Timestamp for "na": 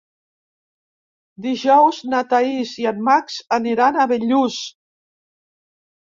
2.13-2.21